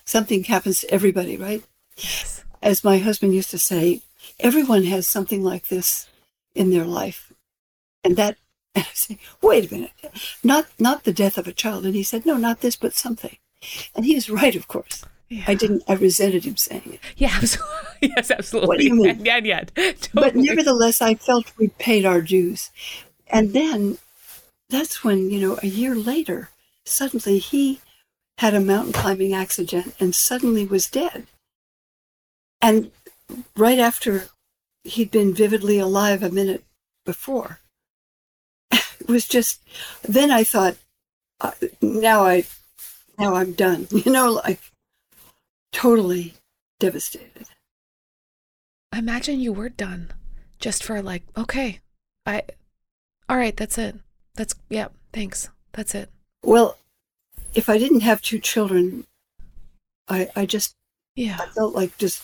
[0.04, 1.62] something happens to everybody, right?
[1.96, 2.44] Yes.
[2.62, 4.02] As my husband used to say,
[4.38, 6.08] everyone has something like this
[6.54, 7.32] in their life.
[8.04, 8.36] And that,
[8.74, 9.92] and I say, wait a minute,
[10.44, 11.86] not, not the death of a child.
[11.86, 13.36] And he said, no, not this, but something.
[13.94, 15.05] And he was right, of course.
[15.31, 15.44] Yeah.
[15.46, 15.85] I didn't.
[15.87, 17.01] I resented him saying it.
[17.16, 17.87] Yeah, absolutely.
[18.16, 18.68] yes, absolutely.
[18.68, 19.20] What do you mean?
[19.25, 19.64] Yeah, yeah.
[19.64, 20.01] Totally.
[20.12, 22.70] But nevertheless, I felt we paid our dues,
[23.29, 23.99] and then
[24.68, 26.51] that's when you know a year later,
[26.85, 27.81] suddenly he
[28.38, 31.27] had a mountain climbing accident and suddenly was dead.
[32.61, 32.90] And
[33.57, 34.31] right after
[34.83, 36.64] he'd been vividly alive a minute
[37.07, 37.61] before,
[38.73, 39.61] it was just.
[40.03, 40.77] Then I thought,
[41.40, 42.46] uh, now I
[43.20, 43.87] now I'm done.
[43.92, 44.61] You know, like
[45.72, 46.35] totally
[46.78, 47.48] devastated.
[48.92, 50.12] I imagine you were done
[50.59, 51.80] just for like, okay,
[52.26, 52.42] I,
[53.28, 53.96] all right, that's it.
[54.35, 55.48] That's, yeah, thanks.
[55.72, 56.11] That's it.
[56.42, 56.76] Well,
[57.54, 59.06] if I didn't have two children,
[60.09, 60.74] I, I just,
[61.14, 62.22] yeah, I felt like just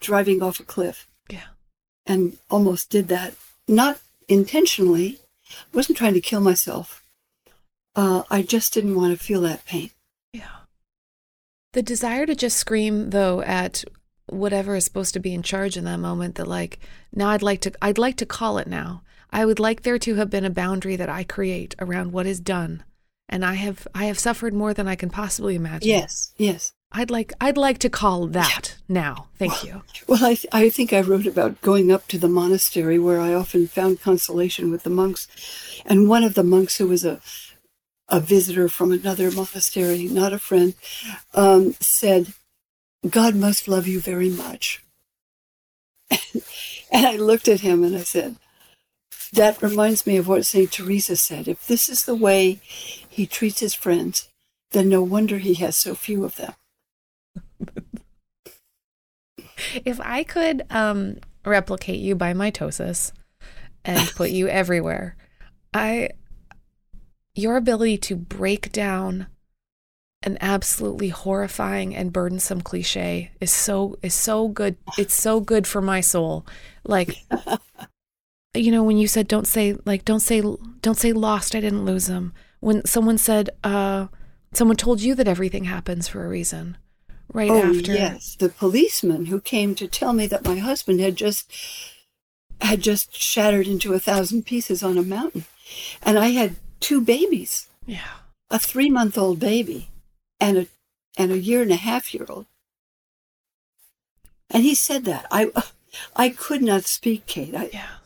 [0.00, 1.06] driving off a cliff.
[1.28, 1.48] Yeah.
[2.06, 3.34] And almost did that.
[3.68, 3.98] Not
[4.28, 5.18] intentionally.
[5.50, 7.04] I wasn't trying to kill myself.
[7.96, 9.90] Uh, I just didn't want to feel that pain.
[11.72, 13.84] The desire to just scream, though, at
[14.26, 16.78] whatever is supposed to be in charge in that moment that like
[17.12, 19.02] now I'd like to I'd like to call it now.
[19.30, 22.40] I would like there to have been a boundary that I create around what is
[22.40, 22.84] done.
[23.28, 25.88] And I have I have suffered more than I can possibly imagine.
[25.88, 26.72] Yes, yes.
[26.92, 29.26] I'd like I'd like to call that now.
[29.36, 29.82] Thank you.
[30.06, 33.34] Well, I, th- I think I wrote about going up to the monastery where I
[33.34, 35.26] often found consolation with the monks.
[35.84, 37.20] And one of the monks who was a
[38.08, 40.74] a visitor from another monastery, not a friend,
[41.34, 42.34] um, said,
[43.08, 44.82] God must love you very much.
[46.92, 48.36] and I looked at him and I said,
[49.32, 50.70] That reminds me of what St.
[50.70, 51.48] Teresa said.
[51.48, 52.60] If this is the way
[53.08, 54.28] he treats his friends,
[54.72, 56.54] then no wonder he has so few of them.
[59.84, 63.12] if I could um, replicate you by mitosis
[63.84, 65.16] and put you everywhere,
[65.72, 66.10] I
[67.34, 69.26] your ability to break down
[70.22, 74.76] an absolutely horrifying and burdensome cliche is so is so good.
[74.96, 76.46] It's so good for my soul.
[76.84, 77.16] Like
[78.54, 80.42] you know when you said don't say like don't say
[80.80, 82.32] don't say lost I didn't lose him.
[82.60, 84.06] When someone said uh
[84.52, 86.78] someone told you that everything happens for a reason
[87.32, 91.16] right oh, after yes, the policeman who came to tell me that my husband had
[91.16, 91.52] just
[92.60, 95.44] had just shattered into a thousand pieces on a mountain,
[96.02, 98.20] and I had two babies, yeah
[98.50, 99.88] a three month old baby,
[100.38, 100.66] and a
[101.16, 102.46] and a year and a half year old.
[104.50, 105.50] And he said that I
[106.16, 107.54] I could not speak, Kate.
[107.54, 107.96] I, yeah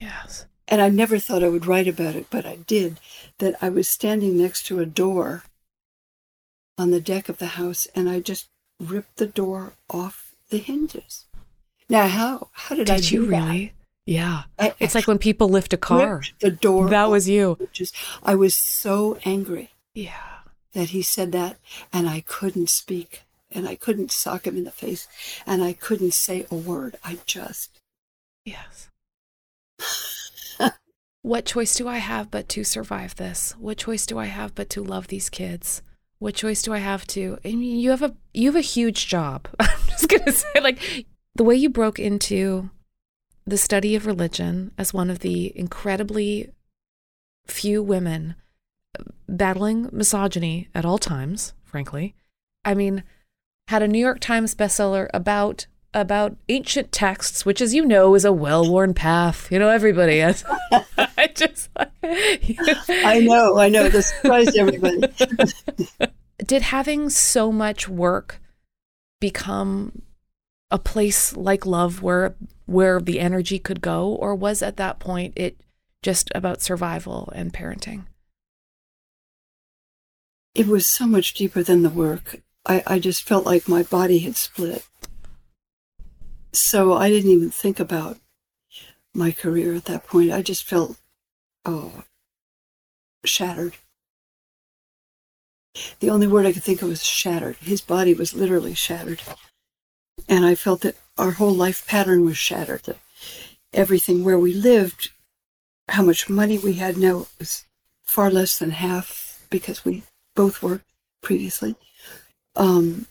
[0.00, 2.98] yes and I never thought I would write about it, but I did.
[3.38, 5.44] That I was standing next to a door
[6.78, 8.46] on the deck of the house, and I just
[8.80, 11.26] ripped the door off the hinges.
[11.88, 13.72] Now, how how did, I did do you that?
[14.06, 16.88] Yeah I, it's like when people lift a car the door.
[16.90, 17.92] that was you hinges.
[18.22, 20.34] I was so angry yeah
[20.72, 21.56] that he said that,
[21.92, 25.06] and I couldn't speak, and I couldn't sock him in the face,
[25.46, 26.96] and I couldn't say a word.
[27.04, 27.80] I just
[28.44, 28.90] Yes.
[31.22, 33.54] what choice do I have but to survive this?
[33.58, 35.82] What choice do I have but to love these kids?
[36.18, 37.38] What choice do I have to?
[37.44, 39.48] I mean, you have a you have a huge job.
[39.60, 42.70] I'm just gonna say, like, the way you broke into
[43.46, 46.50] the study of religion as one of the incredibly
[47.46, 48.34] few women
[49.28, 51.52] battling misogyny at all times.
[51.62, 52.14] Frankly,
[52.64, 53.02] I mean,
[53.68, 58.24] had a New York Times bestseller about about ancient texts, which, as you know, is
[58.24, 59.50] a well-worn path.
[59.52, 60.44] You know, everybody has.
[60.72, 61.70] I just,
[62.02, 63.88] I know, I know.
[63.88, 65.02] This surprised everybody.
[66.44, 68.40] Did having so much work
[69.20, 70.02] become
[70.70, 72.34] a place like love where
[72.66, 75.60] where the energy could go, or was at that point it
[76.02, 78.04] just about survival and parenting?
[80.54, 82.40] It was so much deeper than the work.
[82.66, 84.86] I, I just felt like my body had split.
[86.52, 88.18] So I didn't even think about
[89.12, 90.32] my career at that point.
[90.32, 90.96] I just felt
[91.64, 92.04] oh
[93.24, 93.76] shattered.
[95.98, 97.56] The only word I could think of was shattered.
[97.56, 99.22] His body was literally shattered.
[100.28, 102.96] And I felt that our whole life pattern was shattered.
[103.72, 105.10] Everything where we lived,
[105.88, 107.64] how much money we had now was
[108.02, 110.02] far less than half because we
[110.34, 110.86] both worked
[111.22, 111.76] previously.
[112.56, 113.06] Um,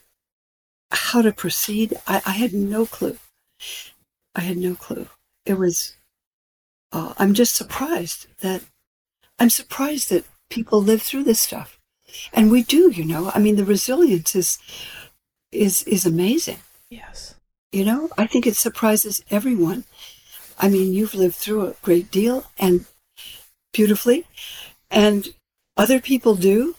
[0.92, 3.18] how to proceed, I, I had no clue.
[4.36, 5.08] I had no clue.
[5.46, 5.96] It was,
[6.92, 8.62] uh, I'm just surprised that,
[9.40, 11.80] I'm surprised that people live through this stuff.
[12.32, 14.60] And we do, you know, I mean, the resilience is,
[15.52, 16.60] is, is amazing.
[16.90, 17.36] Yes.
[17.74, 19.86] You know, I think it surprises everyone.
[20.60, 22.86] I mean, you've lived through a great deal and
[23.74, 24.28] beautifully,
[24.92, 25.28] and
[25.76, 26.76] other people do.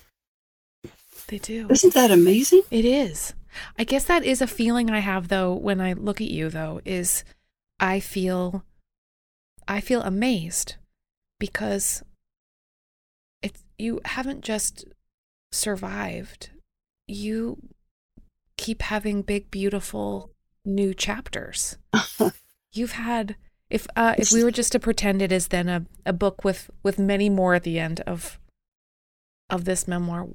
[1.27, 1.67] They do.
[1.69, 2.63] Isn't that amazing?
[2.71, 3.35] It is.
[3.77, 6.81] I guess that is a feeling I have though when I look at you though
[6.85, 7.25] is
[7.81, 8.65] I feel
[9.67, 10.77] I feel amazed
[11.41, 12.05] because
[13.43, 14.85] it's you haven't just
[15.51, 16.51] survived.
[17.09, 17.59] You
[18.57, 20.31] keep having big beautiful
[20.65, 21.77] new chapters.
[22.73, 23.37] You've had
[23.71, 26.71] if uh if we were just to pretend it is then a, a book with
[26.83, 28.39] with many more at the end of
[29.49, 30.29] of this memoir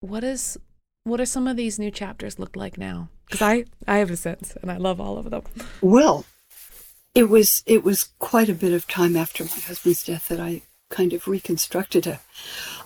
[0.00, 0.58] what is
[1.04, 4.16] what are some of these new chapters look like now because i i have a
[4.16, 5.42] sense and i love all of them
[5.82, 6.24] Well,
[7.14, 10.62] it was it was quite a bit of time after my husband's death that I
[10.90, 12.20] kind of reconstructed a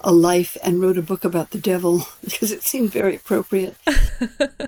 [0.02, 3.76] a life and wrote a book about the devil because it seemed very appropriate.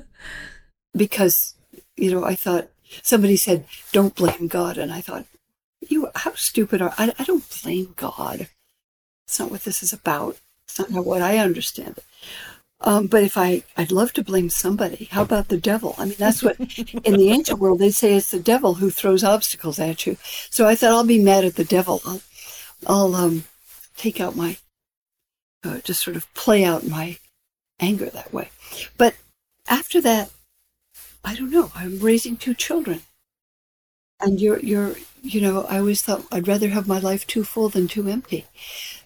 [0.97, 1.56] because
[1.97, 2.69] you know, I thought
[3.03, 5.27] somebody said, "Don't blame God," and I thought,
[5.81, 7.13] "You, how stupid are I?
[7.19, 8.49] I don't blame God.
[9.27, 10.39] It's not what this is about.
[10.65, 12.05] It's not what I understand it."
[12.81, 15.09] Um, but if I, I'd love to blame somebody.
[15.11, 15.95] How about the devil?
[15.99, 19.25] I mean, that's what in the ancient world they say it's the devil who throws
[19.25, 20.17] obstacles at you.
[20.51, 22.03] So I thought I'll be mad at the devil.
[22.05, 22.21] I'll,
[22.87, 23.45] I'll um,
[23.97, 24.59] take out my,
[25.65, 27.17] uh, just sort of play out my
[27.81, 28.51] anger that way.
[28.99, 29.15] But
[29.69, 30.31] after that,
[31.27, 31.73] I don't know.
[31.75, 33.03] I'm raising two children,
[34.21, 37.69] and you're you're you know I always thought I'd rather have my life too full
[37.69, 38.47] than too empty,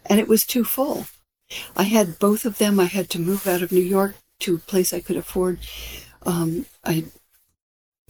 [0.05, 1.07] and it was too full.
[1.75, 2.79] I had both of them.
[2.79, 5.61] I had to move out of New York to a place I could afford.
[6.23, 7.07] Um, I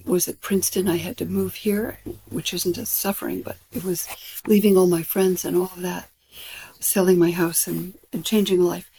[0.05, 0.89] was at Princeton.
[0.89, 4.09] I had to move here, which isn't a suffering, but it was
[4.45, 6.11] leaving all my friends and all of that,
[6.81, 8.90] selling my house and, and changing life.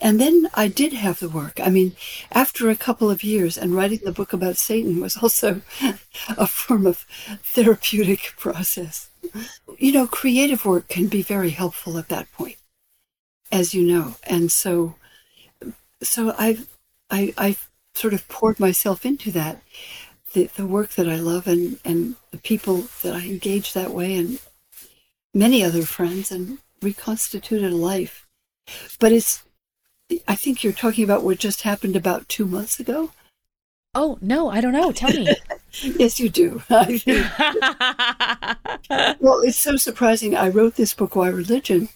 [0.00, 1.60] And then I did have the work.
[1.60, 1.96] I mean,
[2.32, 5.62] after a couple of years, and writing the book about Satan was also
[6.36, 7.06] a form of
[7.42, 9.08] therapeutic process.
[9.78, 12.56] You know, creative work can be very helpful at that point,
[13.50, 14.16] as you know.
[14.24, 14.94] And so,
[16.02, 16.68] so I've,
[17.10, 17.56] I, I
[17.94, 19.62] sort of poured myself into that,
[20.32, 24.16] the, the work that I love and, and the people that I engage that way
[24.16, 24.38] and
[25.34, 28.26] many other friends and reconstituted life.
[28.98, 29.42] But it's
[30.28, 33.12] I think you're talking about what just happened about two months ago.
[33.94, 34.92] Oh, no, I don't know.
[34.92, 35.34] Tell me.
[35.82, 36.62] yes, you do.
[36.68, 36.90] well,
[39.40, 40.36] it's so surprising.
[40.36, 41.88] I wrote this book, Why Religion,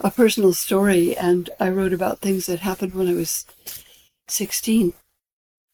[0.00, 3.46] a personal story, and I wrote about things that happened when I was
[4.28, 4.92] 16.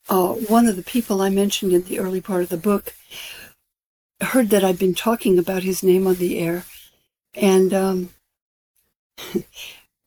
[0.09, 2.95] Uh, one of the people I mentioned in the early part of the book
[4.21, 6.65] heard that I'd been talking about his name on the air,
[7.35, 8.11] and um,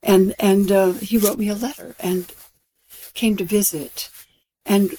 [0.06, 2.32] and and uh, he wrote me a letter and
[3.14, 4.10] came to visit,
[4.66, 4.96] and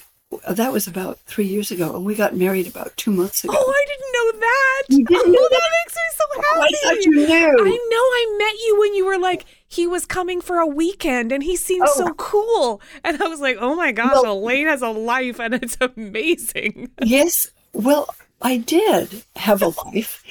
[0.49, 3.53] that was about three years ago, and we got married about two months ago.
[3.57, 4.83] Oh, I didn't know that.
[4.89, 5.59] You didn't know oh, that?
[5.61, 6.47] that makes me so happy.
[6.53, 7.25] Oh, I thought you knew.
[7.25, 7.97] I know.
[7.97, 11.55] I met you when you were like he was coming for a weekend, and he
[11.55, 11.93] seemed Oh.
[11.95, 12.81] so cool.
[13.03, 16.91] And I was like, oh my gosh, Well- Elaine has a life, and it's amazing.
[17.03, 20.21] Yes, well, I did have a life,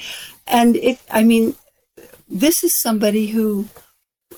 [0.46, 0.98] and it.
[1.10, 1.54] I mean,
[2.28, 3.68] this is somebody who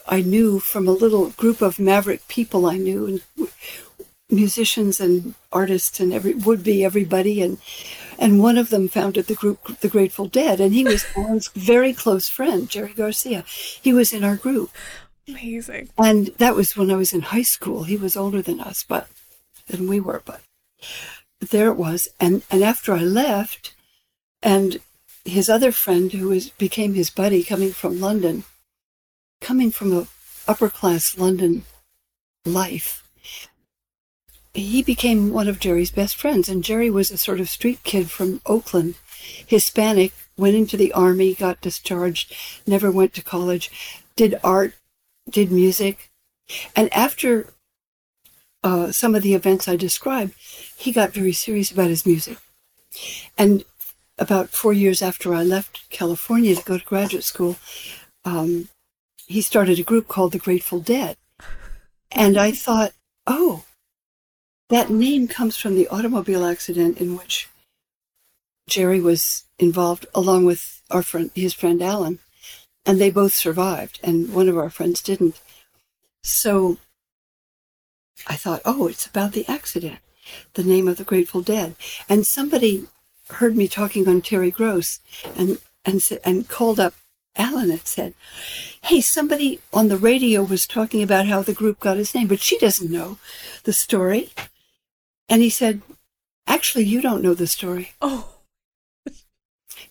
[0.09, 3.49] I knew from a little group of maverick people I knew, and
[4.31, 7.59] musicians and artists and every would be everybody, and
[8.19, 11.93] and one of them founded the group The Grateful Dead, and he was Alan's very
[11.93, 13.45] close friend, Jerry Garcia.
[13.47, 14.71] He was in our group.
[15.29, 15.91] Amazing.
[15.99, 17.85] And that was when I was in high school.
[17.85, 19.09] He was older than us, but
[19.67, 20.41] than we were, but
[21.41, 22.09] there it was.
[22.19, 23.75] And and after I left,
[24.43, 24.81] and
[25.25, 28.45] his other friend who was became his buddy coming from London,
[29.41, 30.07] coming from a
[30.47, 31.65] upper class London
[32.45, 33.05] life,
[34.55, 36.49] he became one of Jerry's best friends.
[36.49, 38.95] And Jerry was a sort of street kid from Oakland,
[39.47, 42.35] Hispanic, went into the army, got discharged,
[42.67, 43.71] never went to college,
[44.17, 44.75] did art,
[45.29, 46.11] did music.
[46.75, 47.53] And after
[48.63, 50.35] uh, some of the events I described,
[50.77, 52.39] he got very serious about his music.
[53.37, 53.65] And
[54.19, 57.57] about four years after I left California to go to graduate school,
[58.25, 58.69] um,
[59.29, 61.17] he started a group called the Grateful Dead.
[62.11, 62.93] And I thought,
[63.27, 63.65] oh,
[64.71, 67.47] that name comes from the automobile accident in which
[68.69, 72.21] Jerry was involved, along with our friend, his friend Alan,
[72.87, 75.41] and they both survived, and one of our friends didn't.
[76.23, 76.79] So
[78.27, 79.99] I thought, oh, it's about the accident,
[80.55, 81.77] the name of the Grateful Dead,
[82.09, 82.87] and somebody
[83.29, 85.01] heard me talking on Terry Gross,
[85.37, 86.95] and and and called up
[87.39, 88.15] Alan and said,
[88.83, 92.43] "Hey, somebody on the radio was talking about how the group got its name, but
[92.43, 93.19] she doesn't know
[93.65, 94.31] the story."
[95.29, 95.81] And he said,
[96.47, 98.35] "Actually, you don't know the story." Oh,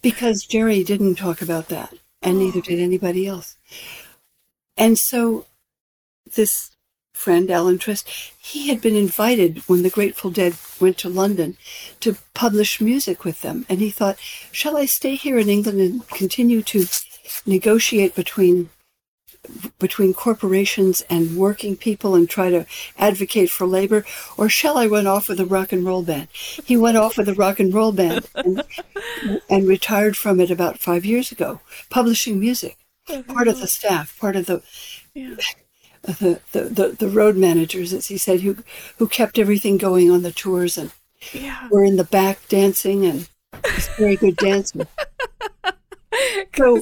[0.02, 3.58] because Jerry didn't talk about that, and neither did anybody else.
[4.76, 5.46] And so,
[6.36, 6.72] this
[7.18, 8.08] friend, Alan Trist,
[8.38, 11.58] he had been invited when the Grateful Dead went to London
[12.00, 13.66] to publish music with them.
[13.68, 14.20] And he thought,
[14.52, 16.86] shall I stay here in England and continue to
[17.46, 18.70] negotiate between
[19.80, 22.66] between corporations and working people and try to
[22.98, 24.04] advocate for labor,
[24.38, 26.28] or shall I run off with a rock and roll band?
[26.34, 28.64] He went off with a rock and roll band and,
[29.50, 32.78] and retired from it about five years ago, publishing music.
[33.08, 33.32] Mm-hmm.
[33.32, 34.62] Part of the staff, part of the
[35.14, 35.36] yeah.
[36.02, 38.58] the, the, the, the road managers, as he said, who
[38.98, 40.92] who kept everything going on the tours and
[41.32, 41.70] Yeah.
[41.72, 43.30] were in the back dancing and
[43.74, 44.88] he's a very good dancer.
[46.56, 46.82] So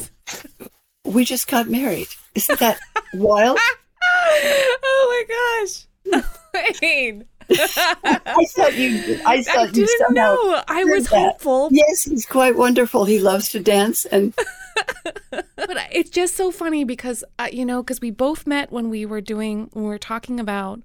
[1.04, 2.08] we just got married.
[2.34, 2.80] Isn't that
[3.14, 3.58] wild?
[4.04, 6.24] oh my gosh.
[6.82, 7.26] Elaine.
[7.50, 9.20] I thought you.
[9.26, 10.36] I I thought you didn't somehow.
[10.36, 10.64] know.
[10.68, 11.18] I was that.
[11.20, 13.06] hopeful, Yes, he's quite wonderful.
[13.06, 14.34] He loves to dance, and
[15.56, 19.06] but it's just so funny because uh, you know because we both met when we
[19.06, 20.82] were doing when we were talking about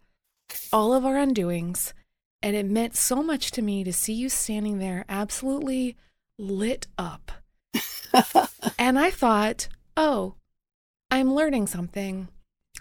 [0.72, 1.92] all of our undoings.
[2.42, 5.96] And it meant so much to me to see you standing there absolutely
[6.38, 7.32] lit up.
[8.78, 10.34] And I thought, oh,
[11.10, 12.28] I'm learning something.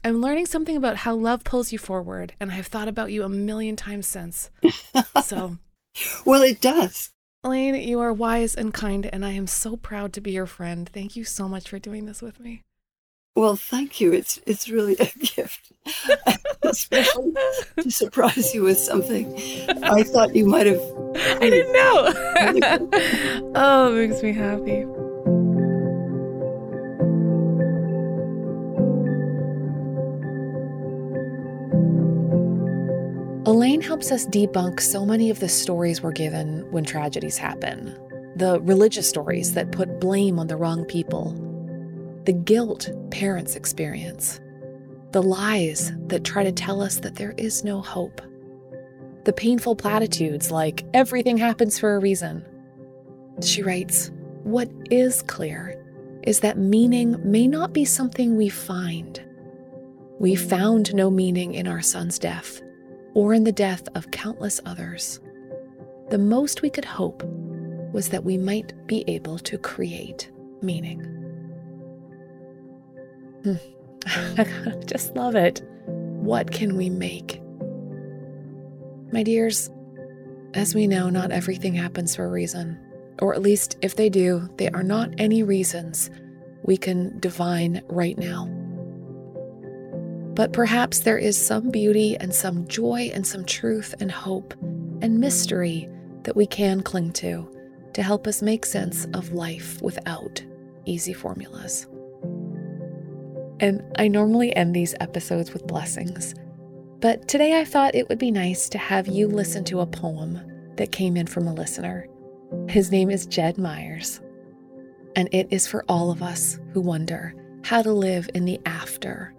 [0.03, 2.33] I'm learning something about how love pulls you forward.
[2.39, 4.49] And I've thought about you a million times since.
[5.23, 5.57] So,
[6.25, 7.11] well, it does.
[7.43, 10.89] Elaine, you are wise and kind, and I am so proud to be your friend.
[10.89, 12.63] Thank you so much for doing this with me.
[13.35, 14.11] Well, thank you.
[14.11, 15.05] It's it's really a
[15.35, 15.71] gift,
[16.63, 17.33] especially
[17.77, 19.33] to surprise you with something.
[19.83, 20.81] I thought you might have.
[21.15, 23.51] I didn't know.
[23.55, 24.85] oh, it makes me happy.
[33.79, 37.97] Elaine helps us debunk so many of the stories we're given when tragedies happen.
[38.35, 41.31] The religious stories that put blame on the wrong people,
[42.25, 44.41] the guilt parents experience,
[45.11, 48.21] the lies that try to tell us that there is no hope,
[49.23, 52.45] the painful platitudes like everything happens for a reason.
[53.41, 54.11] She writes,
[54.43, 55.81] What is clear
[56.23, 59.23] is that meaning may not be something we find.
[60.19, 62.61] We found no meaning in our son's death
[63.13, 65.19] or in the death of countless others.
[66.09, 67.23] The most we could hope
[67.93, 70.31] was that we might be able to create
[70.61, 71.01] meaning.
[73.43, 73.55] Hmm.
[74.05, 75.61] I just love it.
[75.85, 77.41] What can we make?
[79.11, 79.69] My dears,
[80.53, 82.79] as we know, not everything happens for a reason.
[83.21, 86.09] Or at least, if they do, they are not any reasons
[86.63, 88.47] we can divine right now.
[90.39, 94.53] But perhaps there is some beauty and some joy and some truth and hope
[95.01, 95.89] and mystery
[96.23, 97.53] that we can cling to
[97.91, 100.41] to help us make sense of life without
[100.85, 101.87] easy formulas.
[103.59, 106.33] And I normally end these episodes with blessings,
[107.01, 110.39] but today I thought it would be nice to have you listen to a poem
[110.77, 112.07] that came in from a listener.
[112.69, 114.21] His name is Jed Myers,
[115.17, 117.35] and it is for all of us who wonder
[117.65, 119.33] how to live in the after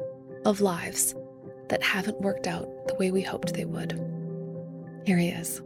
[0.45, 1.15] of lives
[1.69, 3.93] that haven't worked out the way we hoped they would.
[5.05, 5.63] Here he is.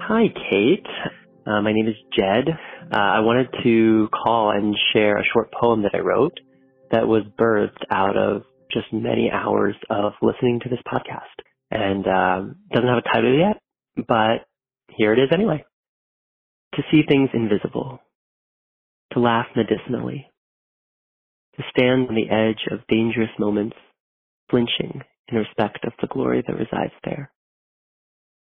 [0.00, 0.86] Hi, Kate.
[1.46, 2.48] Uh, my name is Jed.
[2.92, 6.38] Uh, I wanted to call and share a short poem that I wrote
[6.90, 8.42] that was birthed out of
[8.72, 11.20] just many hours of listening to this podcast.
[11.70, 13.60] And um, doesn't have a title yet,
[14.06, 14.46] but
[14.96, 15.64] here it is anyway.
[16.74, 17.98] To see things invisible,
[19.12, 20.26] to laugh medicinally,
[21.58, 23.76] to stand on the edge of dangerous moments,
[24.48, 27.32] flinching in respect of the glory that resides there,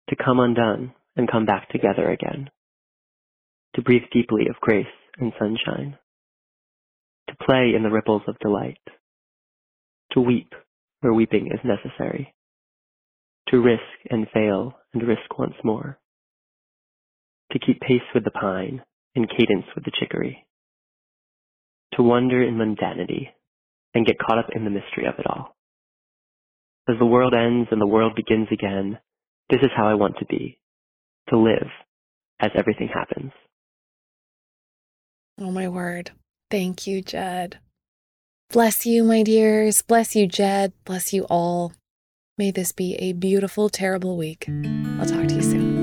[0.08, 2.48] to come undone and come back together again,
[3.74, 4.86] to breathe deeply of grace
[5.18, 5.98] and sunshine,
[7.28, 8.78] to play in the ripples of delight,
[10.12, 10.52] to weep
[11.00, 12.32] where weeping is necessary,
[13.48, 15.98] to risk and fail and risk once more,
[17.50, 18.82] to keep pace with the pine
[19.16, 20.46] and cadence with the chicory,
[21.94, 23.28] to wonder in mundanity
[23.94, 25.56] and get caught up in the mystery of it all.
[26.88, 28.98] As the world ends and the world begins again,
[29.48, 30.58] this is how I want to be,
[31.28, 31.68] to live
[32.40, 33.32] as everything happens.
[35.38, 36.12] Oh, my word.
[36.50, 37.58] Thank you, Jed.
[38.50, 39.82] Bless you, my dears.
[39.82, 40.72] Bless you, Jed.
[40.84, 41.72] Bless you all.
[42.36, 44.48] May this be a beautiful, terrible week.
[44.98, 45.79] I'll talk to you soon.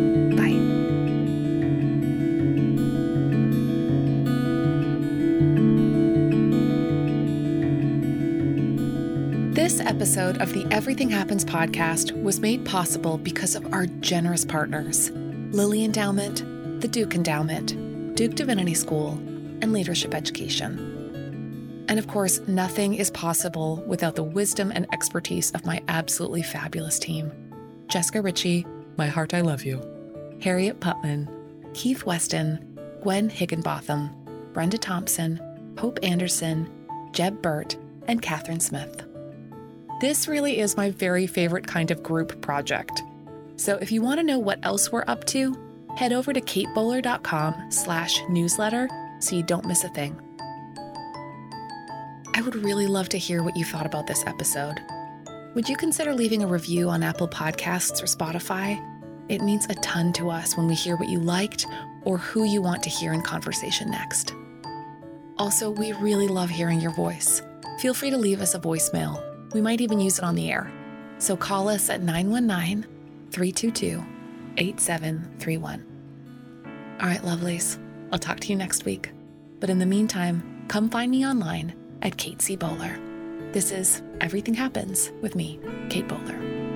[9.78, 15.12] This episode of the Everything Happens podcast was made possible because of our generous partners
[15.12, 19.12] Lilly Endowment, the Duke Endowment, Duke Divinity School,
[19.62, 21.86] and Leadership Education.
[21.88, 26.98] And of course, nothing is possible without the wisdom and expertise of my absolutely fabulous
[26.98, 27.32] team
[27.88, 28.66] Jessica Richie,
[28.98, 29.80] My Heart I Love You,
[30.42, 31.30] Harriet Putman,
[31.76, 34.10] Keith Weston, Gwen Higginbotham,
[34.54, 35.40] Brenda Thompson,
[35.78, 36.68] Hope Anderson,
[37.12, 39.07] Jeb Burt, and Catherine Smith.
[40.00, 43.02] This really is my very favorite kind of group project.
[43.56, 45.56] So if you want to know what else we're up to,
[45.96, 48.88] head over to katebowler.com slash newsletter
[49.20, 50.16] so you don't miss a thing.
[52.36, 54.80] I would really love to hear what you thought about this episode.
[55.56, 58.80] Would you consider leaving a review on Apple Podcasts or Spotify?
[59.30, 61.66] It means a ton to us when we hear what you liked
[62.04, 64.36] or who you want to hear in conversation next.
[65.40, 67.42] Also, we really love hearing your voice.
[67.80, 69.27] Feel free to leave us a voicemail
[69.58, 70.72] we might even use it on the air.
[71.18, 72.86] So call us at 919
[73.32, 74.06] 322
[74.58, 75.84] 8731.
[77.02, 77.80] All right, lovelies,
[78.12, 79.10] I'll talk to you next week.
[79.60, 82.56] But in the meantime, come find me online at Kate C.
[82.56, 83.00] Bowler.
[83.52, 86.67] This is Everything Happens with me, Kate Bowler.